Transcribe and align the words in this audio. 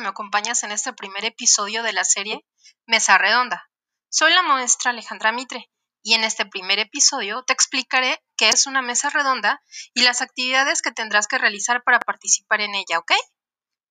me 0.00 0.08
acompañas 0.08 0.62
en 0.62 0.70
este 0.70 0.92
primer 0.92 1.24
episodio 1.24 1.82
de 1.82 1.92
la 1.92 2.04
serie 2.04 2.44
Mesa 2.86 3.18
Redonda. 3.18 3.68
Soy 4.08 4.32
la 4.32 4.42
maestra 4.42 4.92
Alejandra 4.92 5.32
Mitre 5.32 5.68
y 6.02 6.14
en 6.14 6.22
este 6.22 6.46
primer 6.46 6.78
episodio 6.78 7.42
te 7.42 7.52
explicaré 7.52 8.22
qué 8.36 8.50
es 8.50 8.68
una 8.68 8.82
mesa 8.82 9.10
redonda 9.10 9.60
y 9.94 10.02
las 10.02 10.20
actividades 10.20 10.80
que 10.80 10.92
tendrás 10.92 11.26
que 11.26 11.38
realizar 11.38 11.82
para 11.82 11.98
participar 11.98 12.60
en 12.60 12.74
ella, 12.76 12.98
¿ok? 12.98 13.12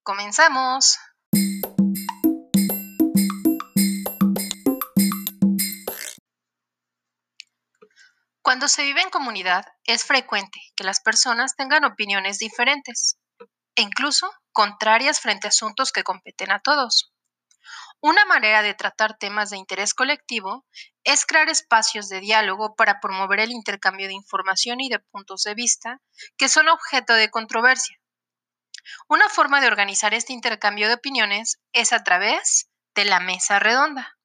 ¡Comenzamos! 0.04 0.98
Cuando 8.42 8.68
se 8.68 8.84
vive 8.84 9.02
en 9.02 9.10
comunidad, 9.10 9.66
es 9.86 10.06
frecuente 10.06 10.60
que 10.76 10.84
las 10.84 11.02
personas 11.02 11.56
tengan 11.56 11.84
opiniones 11.84 12.38
diferentes 12.38 13.18
e 13.76 13.82
incluso 13.82 14.32
contrarias 14.54 15.20
frente 15.20 15.48
a 15.48 15.50
asuntos 15.50 15.92
que 15.92 16.04
competen 16.04 16.52
a 16.52 16.60
todos. 16.60 17.14
Una 18.00 18.26
manera 18.26 18.62
de 18.62 18.74
tratar 18.74 19.18
temas 19.18 19.50
de 19.50 19.58
interés 19.58 19.94
colectivo 19.94 20.66
es 21.04 21.26
crear 21.26 21.50
espacios 21.50 22.10
de 22.10 22.20
diálogo 22.20 22.76
para 22.76 23.00
promover 23.00 23.40
el 23.40 23.52
intercambio 23.52 24.08
de 24.08 24.14
información 24.14 24.82
y 24.82 24.90
de 24.90 25.00
puntos 25.00 25.44
de 25.44 25.56
vista 25.56 26.02
que 26.38 26.50
son 26.50 26.68
objeto 26.68 27.14
de 27.14 27.30
controversia. 27.30 27.98
Una 29.08 29.30
forma 29.30 29.62
de 29.62 29.68
organizar 29.68 30.14
este 30.14 30.34
intercambio 30.34 30.88
de 30.88 30.96
opiniones 30.96 31.60
es 31.72 31.94
a 31.94 32.04
través 32.04 32.70
de 32.96 33.06
la 33.06 33.20
mesa 33.20 33.60
redonda. 33.60 34.18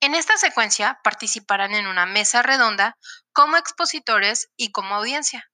En 0.00 0.14
esta 0.14 0.36
secuencia 0.36 1.00
participarán 1.02 1.74
en 1.74 1.86
una 1.86 2.06
mesa 2.06 2.42
redonda 2.42 2.98
como 3.32 3.56
expositores 3.56 4.50
y 4.56 4.72
como 4.72 4.96
audiencia. 4.96 5.50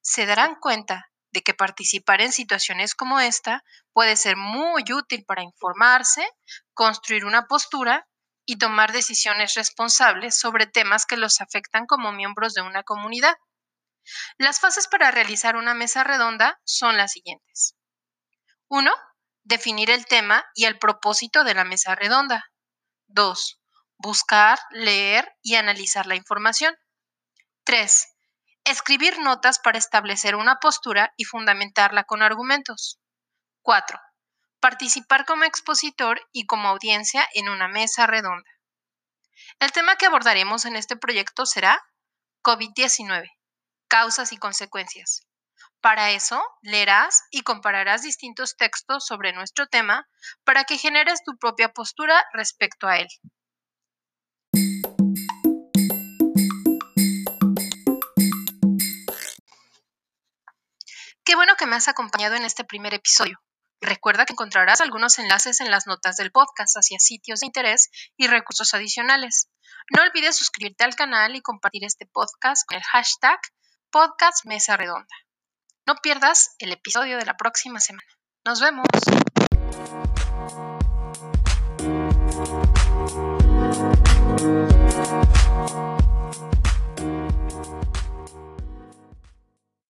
Se 0.00 0.26
darán 0.26 0.54
cuenta 0.54 1.10
de 1.32 1.42
que 1.42 1.54
participar 1.54 2.20
en 2.20 2.32
situaciones 2.32 2.94
como 2.94 3.20
esta 3.20 3.64
puede 3.92 4.16
ser 4.16 4.36
muy 4.36 4.84
útil 4.92 5.24
para 5.24 5.42
informarse, 5.42 6.28
construir 6.74 7.24
una 7.24 7.46
postura 7.46 8.06
y 8.44 8.58
tomar 8.58 8.92
decisiones 8.92 9.54
responsables 9.54 10.38
sobre 10.38 10.66
temas 10.66 11.06
que 11.06 11.16
los 11.16 11.40
afectan 11.40 11.86
como 11.86 12.12
miembros 12.12 12.54
de 12.54 12.62
una 12.62 12.82
comunidad. 12.82 13.36
Las 14.38 14.60
fases 14.60 14.88
para 14.88 15.10
realizar 15.10 15.56
una 15.56 15.74
mesa 15.74 16.04
redonda 16.04 16.60
son 16.64 16.96
las 16.96 17.12
siguientes. 17.12 17.76
1. 18.68 18.90
Definir 19.42 19.90
el 19.90 20.06
tema 20.06 20.44
y 20.54 20.64
el 20.64 20.78
propósito 20.78 21.44
de 21.44 21.54
la 21.54 21.64
mesa 21.64 21.94
redonda. 21.94 22.50
2. 23.08 23.60
Buscar, 23.98 24.58
leer 24.70 25.32
y 25.42 25.56
analizar 25.56 26.06
la 26.06 26.16
información. 26.16 26.74
3. 27.64 28.16
Escribir 28.64 29.18
notas 29.18 29.58
para 29.58 29.78
establecer 29.78 30.36
una 30.36 30.60
postura 30.60 31.12
y 31.16 31.24
fundamentarla 31.24 32.04
con 32.04 32.22
argumentos. 32.22 33.00
4. 33.62 33.98
Participar 34.60 35.24
como 35.24 35.44
expositor 35.44 36.20
y 36.32 36.46
como 36.46 36.68
audiencia 36.68 37.26
en 37.34 37.48
una 37.48 37.68
mesa 37.68 38.06
redonda. 38.06 38.48
El 39.58 39.72
tema 39.72 39.96
que 39.96 40.06
abordaremos 40.06 40.66
en 40.66 40.76
este 40.76 40.96
proyecto 40.96 41.46
será 41.46 41.82
COVID-19, 42.42 43.30
causas 43.88 44.32
y 44.32 44.36
consecuencias. 44.36 45.26
Para 45.80 46.10
eso, 46.10 46.42
leerás 46.60 47.22
y 47.30 47.42
compararás 47.42 48.02
distintos 48.02 48.56
textos 48.56 49.06
sobre 49.06 49.32
nuestro 49.32 49.66
tema 49.66 50.06
para 50.44 50.64
que 50.64 50.76
generes 50.76 51.24
tu 51.24 51.38
propia 51.38 51.72
postura 51.72 52.22
respecto 52.34 52.86
a 52.86 52.98
él. 52.98 53.08
Qué 61.30 61.36
bueno 61.36 61.54
que 61.56 61.66
me 61.66 61.76
has 61.76 61.86
acompañado 61.86 62.34
en 62.34 62.42
este 62.42 62.64
primer 62.64 62.92
episodio. 62.92 63.38
Recuerda 63.80 64.26
que 64.26 64.32
encontrarás 64.32 64.80
algunos 64.80 65.16
enlaces 65.20 65.60
en 65.60 65.70
las 65.70 65.86
notas 65.86 66.16
del 66.16 66.32
podcast 66.32 66.76
hacia 66.76 66.98
sitios 66.98 67.38
de 67.38 67.46
interés 67.46 67.88
y 68.16 68.26
recursos 68.26 68.74
adicionales. 68.74 69.48
No 69.94 70.02
olvides 70.02 70.34
suscribirte 70.34 70.82
al 70.82 70.96
canal 70.96 71.36
y 71.36 71.40
compartir 71.40 71.84
este 71.84 72.06
podcast 72.06 72.66
con 72.66 72.78
el 72.78 72.82
hashtag 72.82 73.38
Podcast 73.92 74.44
Mesa 74.44 74.76
Redonda. 74.76 75.14
No 75.86 75.94
pierdas 76.02 76.56
el 76.58 76.72
episodio 76.72 77.16
de 77.16 77.26
la 77.26 77.36
próxima 77.36 77.78
semana. 77.78 78.08
Nos 78.44 78.60
vemos. 78.60 78.88